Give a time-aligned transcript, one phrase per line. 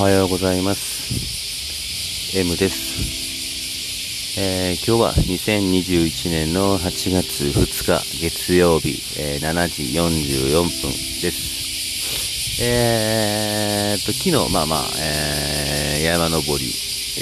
[0.00, 2.34] はようございます。
[2.34, 10.90] M です、えー、今日は2021年の8月2日月曜日、えー、7時44分
[11.20, 12.62] です。
[12.64, 16.72] えー、っと昨日まあまあ、えー、山登り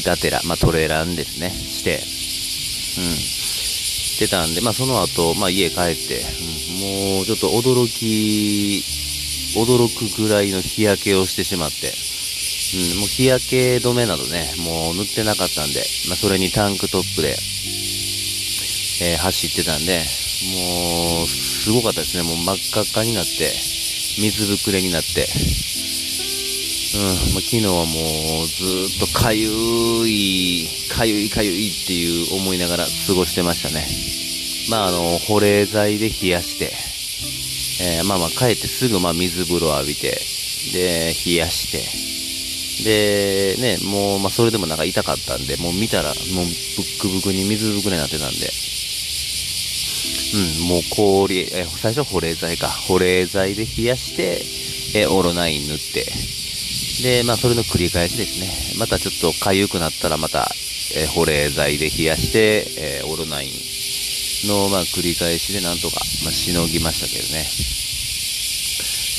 [0.00, 3.12] がてら、まあ、トレーランですねしてうん。
[3.12, 6.24] してたんで、まあ、その後、まあ、家帰って、う
[6.78, 8.82] ん、もうちょっと驚き
[9.58, 11.92] 驚くぐらいの日焼けをしてしまって、
[12.74, 17.36] うん、もう日焼け止めなどね、もう塗ってなかったんで、まあ、それにタンクトップで、
[19.04, 22.22] えー、走ってたんで、もう、すごかったですね。
[22.22, 23.52] もう真っ赤っかになって、
[24.18, 25.26] 水ぶくれになって、
[26.94, 29.48] うん、まあ、昨日はもうずっとかゆ
[30.06, 33.86] い、かゆいかゆいっていう思いながら過ごしてましたね。
[34.70, 36.72] まあ、あの、保冷剤で冷やして、
[37.82, 40.20] えー、まあまあ帰ってすぐまあ水風呂浴びて、
[40.72, 41.82] で、冷やして、
[42.84, 48.50] で、ね、もう、まあそれでもなんか痛かったんで、もう見たら、もうブックブクに水ぶくれになってたんで、
[50.34, 52.68] うん、もう氷、え最初保冷剤か。
[52.68, 54.42] 保冷剤で冷やして、
[54.94, 56.06] えオロナイン塗って、
[57.02, 58.78] で、まあそれの繰り返しですね。
[58.78, 60.50] またちょっと痒くなったらまた、
[60.94, 63.50] え保冷剤で冷やして、えオロナイン
[64.48, 67.81] の、まあ、繰り返しでなんとか、まあ、しのぎましたけどね。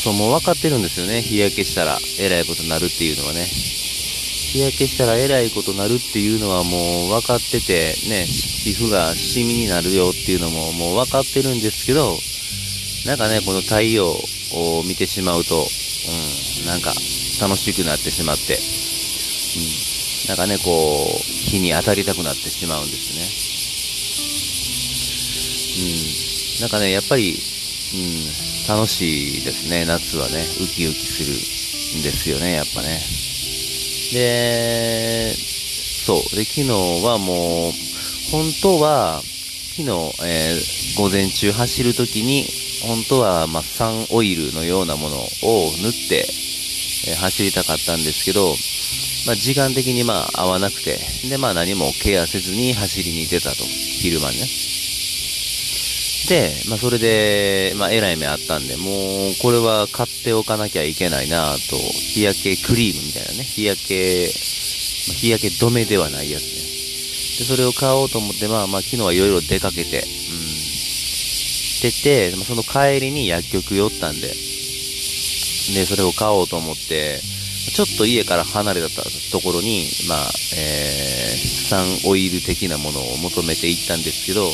[0.03, 1.21] そう、もう分かってるんですよね。
[1.21, 3.45] 日焼けしたら、えらいことになるっていうのはね。
[3.45, 12.19] 日焼けしたらえらいことになるっていうのはもう分かってて、ね、皮膚がシミになるよっていうのももう分かってるんですけど、
[13.07, 16.93] なんかね、この太陽を見てしまうと、うん、なんか
[17.41, 23.23] 楽しくなってしまって、うん、なんかね、こう、日に当たりたくなってしまうんですね。
[26.59, 26.61] うん。
[26.61, 30.45] なんかね、やっぱり、うん、楽しいですね、夏はね。
[30.61, 33.01] ウキウキするんですよね、やっぱね。
[34.13, 35.33] で、
[36.05, 36.35] そう。
[36.35, 36.69] で、昨日
[37.05, 37.71] はもう、
[38.31, 39.21] 本当は、
[39.75, 39.89] 昨日、
[40.23, 42.45] えー、午前中走るときに、
[42.87, 46.27] 本当は、まあ、サンオイルのようなものを塗って、
[47.07, 48.55] えー、走りたかったんですけど、
[49.25, 50.99] まあ、時間的にまあ合わなくて、
[51.29, 54.47] で、まあ何もケアせずに走りに出たと、昼間ね。
[56.29, 64.31] で、まあ、それで、まあ、えらい目あったんで、もう、これは買っておかなきゃいけないなと、日焼けクリームみたいなね、日焼け、
[65.07, 66.47] まあ、日焼け止めではないやつね。
[67.39, 77.19] で、それを買おうと思って、まあまあ、昨日はいろいろ出かけて、うん、してて、まあ、その帰りに薬局寄ったんで、で、それを買おうと思って、
[77.73, 78.89] ちょっと家から離れた
[79.31, 80.19] ところに、まあ、
[80.55, 84.47] えー、サンオイル的なものを求めて行ったんですけど、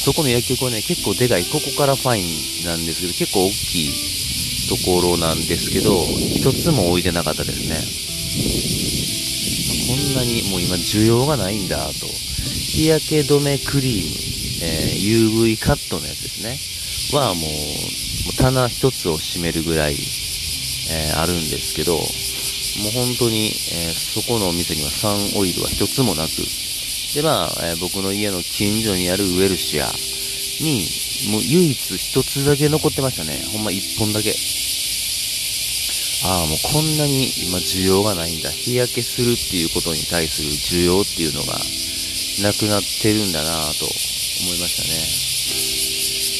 [0.00, 5.92] そこの薬局はね、結構でかい、ここからファインなんですけど、結構大きいところなんですけど、
[6.32, 7.76] 一つも置いてなかったですね。
[9.86, 12.06] こんなにもう今需要がないんだと。
[12.06, 14.16] 日焼け止めクリーム、
[14.62, 16.58] えー、UV カットのやつですね。
[17.12, 17.50] はもう、も
[18.32, 22.04] う棚一つを占めるぐらい、えー、あるんですけど、もう
[22.92, 26.30] 本当に、えー、そこのお店にはサンオイルは一つもなく、
[27.14, 29.86] で、まあ、えー、僕の家の近所にあるウェルシア
[30.60, 30.86] に、
[31.32, 33.42] もう唯一一つだけ残ってましたね。
[33.52, 34.34] ほんま一本だけ。
[36.22, 38.50] ああ、もうこんなに今需要がないんだ。
[38.50, 41.54] 日焼けするっていうことに対する需要っていうのが
[42.42, 45.00] なくなってるんだなぁと思いましたね。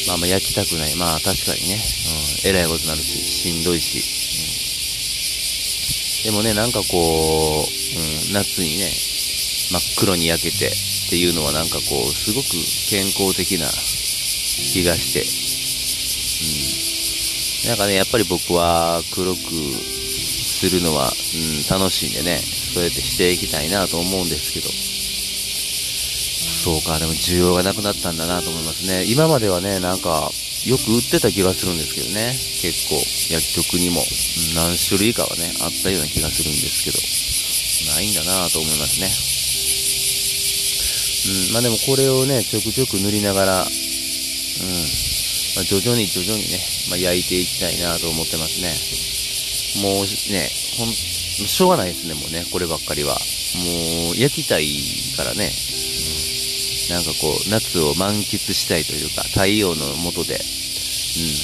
[0.07, 0.95] まあまあ焼きたくない。
[0.95, 1.81] まあ確かにね。
[2.43, 2.49] うん。
[2.49, 4.01] えらいことになるし、しんどいし。
[6.25, 6.31] うん。
[6.31, 8.89] でもね、なんかこう、うん、夏にね、
[9.71, 12.49] 真っ黒に焼けてっていうのはなんかこう、すごく
[12.89, 15.23] 健康的な気がして、
[17.65, 17.69] うん。
[17.69, 24.67] なんかね、やっぱり僕は黒くするのは、うん、楽しいんでね、そうやってしていきたいなと思うんですけど、
[26.61, 29.05] そうか、でも需要がなくなったんだなと思いますね。
[29.07, 30.31] 今まではね、なんか、
[30.65, 32.37] よく売ってた気がするんですけどね。
[32.61, 32.95] 結構、
[33.33, 34.03] 薬局にも、
[34.53, 39.30] 何種類かはね、あったような気がするんですけど、ないんだなと思いますね。
[41.27, 43.67] うん、まあでもこれをね、ちょくちょく塗りながら、うん、
[45.55, 46.59] まあ、徐々に徐々にね、
[46.89, 48.73] まあ、焼いていきたいなと思ってますね。
[49.83, 53.19] もうね、ほん、しょうがないですね、もうね、こればっかりは。
[53.55, 54.67] もう、焼きたい
[55.17, 55.51] からね、
[56.89, 60.41] うん、なんかこう、夏を満喫したいというか、太陽の下で、うん、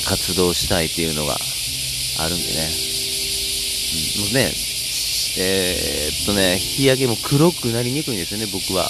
[0.05, 1.37] 活動したいっていうのが
[2.19, 2.69] あるんでね。
[4.17, 4.53] うん、もうね、
[5.39, 8.89] えー、っとね、日焼けも黒くなりにくいんですよね、僕は。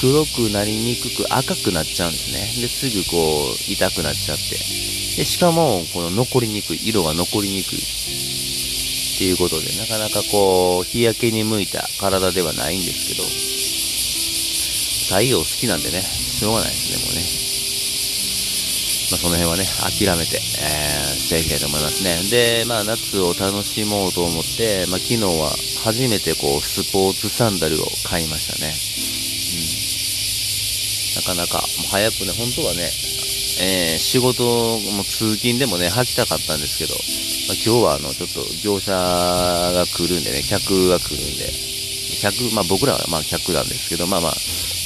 [0.00, 2.38] 黒くなりにくく赤くなっちゃうんですね。
[2.62, 3.16] で、すぐこ
[3.50, 4.54] う、痛くなっちゃって。
[5.16, 7.78] で、しかも、この残りにくい、色が残りにくい。
[7.78, 13.24] っていうことで、なかなかこう、日焼けに向いた体ではないんですけど、
[15.18, 17.48] 太陽好きなんでね、しょうがないですね、もうね。
[19.10, 22.22] まあ、その辺はね、諦めて、えー、していきたいと思いますね。
[22.30, 25.50] で、まあ、夏を楽しもうと思って、まあ、昨日は
[25.82, 28.72] 初めてこう、スポーツサンダルを買いましたね。
[31.28, 32.88] かなか、もう早くね、本当はね、
[33.60, 34.42] えー、仕事
[34.96, 41.52] も通勤でもね、履きたかったんですけど、まあ、今日はあの、ちょっと業者が来るんでね、客が来るんで、
[42.22, 44.32] 客、まあ僕らはまあ客なんですけど、まあまあ、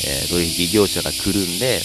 [0.08, 1.80] えー、取引業者が来るんで、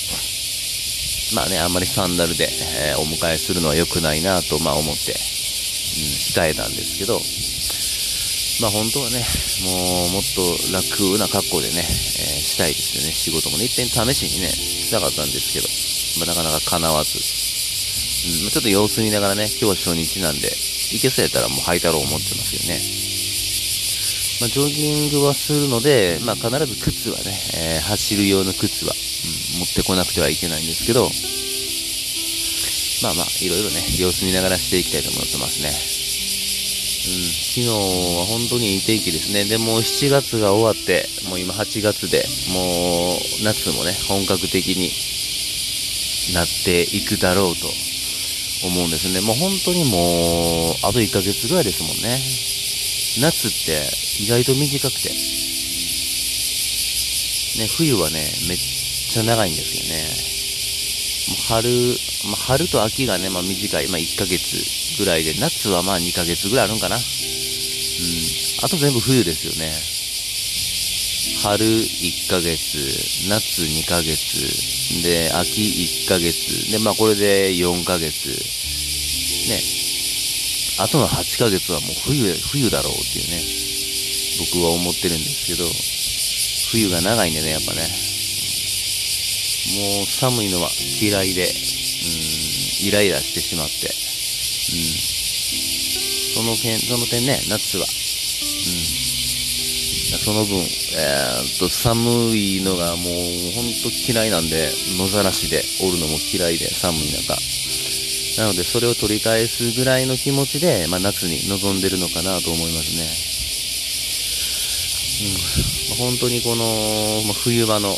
[1.35, 5.17] まあね、あんまりサンダルで、えー、お迎えするのは良くないなと、まあ思って、うん、
[6.33, 7.21] 控えたんですけど、
[8.61, 9.21] まあ本当はね、
[9.61, 10.41] もうもっと
[10.73, 13.13] 楽な格好でね、えー、したいですよね。
[13.13, 15.69] 仕事もね、一遍試しにね、したかったんですけど、
[16.25, 20.47] まあなかなか叶わず、うん、ちょっと様子見ながらね、今日は初日なんで、
[20.91, 22.81] いけそうやったらもう履いたろう思ってますよね。
[24.39, 31.09] まあ、ジョギングはするので、まあ、必ず靴はね、えー、走る用の靴は、うん、持ってこなくてはいけないんですけど、
[33.03, 36.06] まあまあ、いろいろね、様子見ながらしていきたいと思ってますね。
[37.07, 39.45] 昨日は本当にいい天気ですね。
[39.45, 44.91] でも7月が終わって、もう今8月で、もう夏もね、本格的に
[46.33, 47.67] なっていくだろうと
[48.67, 49.21] 思うんですね。
[49.21, 52.19] もう本当にもう、あと1ヶ月ぐらいですもんね。
[53.21, 53.89] 夏って
[54.19, 55.09] 意外と短くて。
[57.57, 60.36] ね、冬はね、めっちゃ長いんですよね。
[61.35, 61.69] 春、
[62.25, 66.95] まあ、春と秋がね、まあ短い、まあ1ヶ月ぐらいで、夏はまあ2ヶ月ぐらいあるんかな。
[66.95, 67.01] うん。
[68.63, 69.71] あと全部冬ですよね。
[71.43, 72.77] 春1ヶ月、
[73.29, 79.61] 夏2ヶ月、で、秋1ヶ月、で、まあこれで4ヶ月、ね。
[80.79, 83.41] あとの8ヶ月はもう冬、冬だろうっていうね。
[84.53, 85.65] 僕は思ってるんですけど、
[86.71, 88.16] 冬が長いんでね、やっぱね。
[89.75, 90.69] もう寒いのは
[91.01, 95.17] 嫌いで、うん、イライラしてしまって、うん。
[96.37, 97.89] その点、その点ね、夏は、うん。
[100.19, 103.13] その分、えー、っと、寒いのがもう
[103.53, 107.35] ほんと嫌いなんで、野ざらしでおるのも嫌いで、寒い中。
[108.37, 113.09] なので、それを取り返すぐらいの気持ちで、まあ、夏に臨んでるのかなと思いますね。
[115.99, 116.07] うん。
[116.11, 116.63] 本当にこの、
[117.25, 117.97] まあ、冬場の、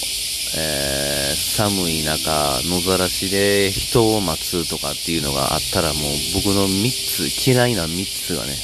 [0.55, 6.03] えー、寒い中、野ざらしで人を待つとかっていうのがあったらもう
[6.35, 6.91] 僕の3
[7.29, 8.57] つ、嫌いな3つがね、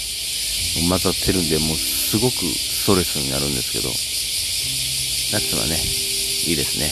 [0.89, 3.89] 混ざってるんで、もうすごくストレスになるんですけど、
[5.31, 5.77] 夏はね、
[6.47, 6.91] いいですね。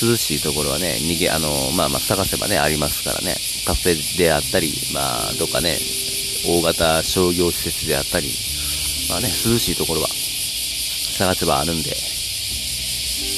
[0.00, 3.36] 涼しいところはね、逃げ、あの、まあまあ探せばね、ありますからね。
[3.64, 5.78] カフェであったり、まあ、どっかね、
[6.46, 8.30] 大型商業施設であったり、
[9.10, 11.96] まあね、涼しいところは探せばあるんで、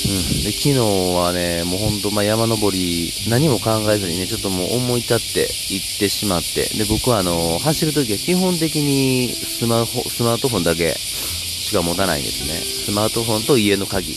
[0.08, 0.44] うん。
[0.44, 5.42] で、昨日はね、もうほんと、まあ、山登り、何も考えずにね、ちょっともう思い立って
[5.72, 12.54] 行ってしまって、で、僕はあの、走るときは基本的にスマホ、スマートフォンだけしか持たないんですね。
[12.54, 14.12] スマートフォンと家の鍵。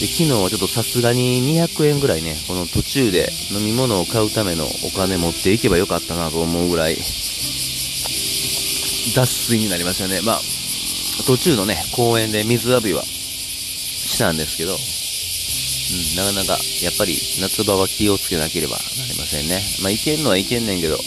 [0.00, 6.96] で、昨日はちょっとさすがに200円ぐらいね、この途中で飲み物を買うためのお金持っていけばよかったなと思うぐらい、
[9.14, 10.20] 脱水になりましたね。
[10.22, 10.40] まあ、
[11.26, 13.04] 途中のね、公園で水浴びは
[14.20, 14.78] たんですけど、うん、
[16.16, 19.62] なかなか、やっぱり夏場は気をつけなければなりませんね。
[19.80, 21.00] まあ、いけんのはいけんねんけど、うん。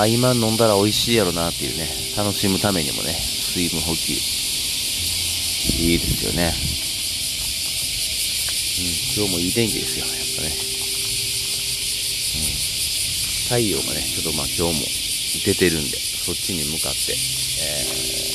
[0.00, 6.54] あ、今飲んだら美味しいやろなっていうね、楽しむためにもね、水分補給、いいですよね。
[8.78, 10.48] うん、今日もいい天気ですよ、やっぱね。
[12.34, 12.56] うん、
[13.44, 14.86] 太陽がね、ちょっとまあ今日も
[15.44, 18.31] 出てるんで、そっちに向かって、えー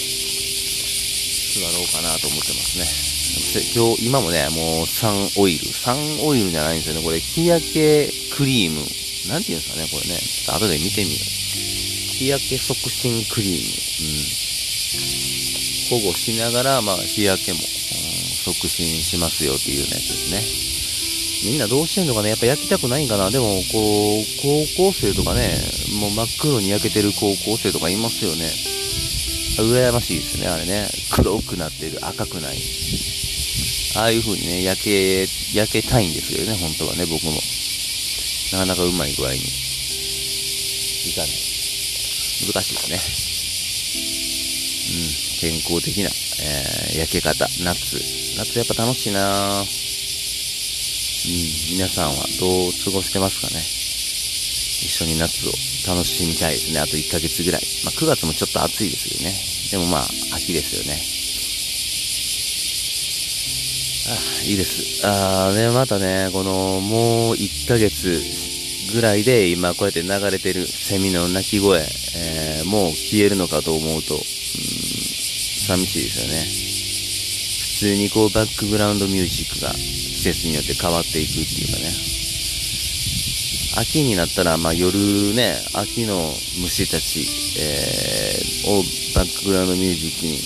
[1.58, 2.86] 座ろうかなと思ってますね。
[3.74, 5.74] 今日、今もね、もうサンオイル。
[5.74, 7.04] サンオイルじゃないんですよね。
[7.04, 8.86] これ、日焼けクリーム。
[9.28, 10.20] なんて言うんですかね、これね。
[10.20, 11.20] ちょっと後で見てみよう。
[12.18, 13.68] 日焼け促進クリーム。
[16.00, 16.04] うん。
[16.04, 17.66] 保護しながら、まあ、日焼けも、うん、
[18.54, 20.42] 促進しますよっていうやつですね。
[21.46, 25.58] みんなどうしてんのかねやっぱ焼きたくないんかなでも、こう、高校生とかね、
[26.00, 28.52] もう真っ黒に焼けてる高校生とかいますよね。
[29.64, 30.88] 羨ましいですね、あれね。
[31.12, 32.58] 黒くなってる、赤くない。
[33.96, 35.22] ああいう風にね、焼け、
[35.54, 37.32] 焼けたいんですよね、本当はね、僕も。
[38.54, 39.40] なかなかうまい具合に。
[39.40, 39.42] い
[41.16, 41.30] かない。
[42.46, 43.00] 難しいですね。
[44.94, 47.98] うん、健康的な、えー、焼け方、夏。
[48.38, 53.87] 夏やっぱ楽しいなうん、皆さんはどう過ごしてますかね。
[54.82, 55.52] 一緒に夏を
[55.88, 56.80] 楽しみたいですね。
[56.80, 57.62] あと1ヶ月ぐらい。
[57.84, 59.34] まあ、9月もちょっと暑いですけどね。
[59.72, 61.02] でもまあ、秋ですよね。
[64.10, 65.06] あ、いいです。
[65.06, 68.22] あね、またね、この、もう1ヶ月
[68.94, 71.82] ぐらいで今こうやって流れてるセミの鳴き声、
[72.16, 76.68] えー、もう消えるのかと思うと、うん、寂しいですよね。
[77.78, 81.92] 普通にこうバックグラウンドミュージックが季節によって変わっていくっていうかね。
[83.80, 84.98] 秋になったら、まあ、夜
[85.36, 87.22] ね、秋の虫たち、
[87.62, 88.82] えー、を
[89.14, 90.42] バックグラウンドミュージックに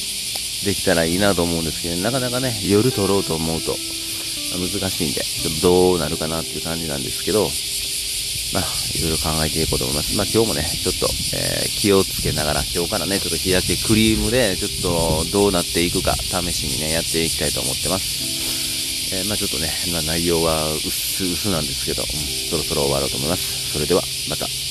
[0.65, 3.77] できたらいいなと思うんですけど、なかなかね、夜撮ろうと思うと
[4.59, 7.47] 難しいんで、ちょっとどうなるかなっていう感じなんですけど、
[8.51, 8.63] まあ、
[8.99, 10.17] いろいろ考えていこうと思います。
[10.17, 11.07] まあ、今日もね、ちょっと、
[11.37, 18.50] えー、気をつけながら、今日からね、ちょっと日焼けクリームで、ちょっとどうなっていくか、試しにね、やっていきたいと思ってます。
[19.11, 23.73] えー、まあ、ちょっとね、まあ、内容は薄々なんですけど、うん、そろそろ終わろうと思います。
[23.73, 24.70] それでは、また。